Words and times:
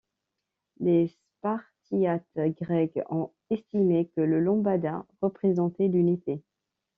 Les 0.79 1.09
Spartiates 1.09 2.25
grec 2.59 2.97
ont 3.11 3.31
estimé 3.51 4.07
que 4.15 4.21
le 4.21 4.39
lambda 4.39 5.05
représentait 5.21 5.89
l'unité. 5.89 6.41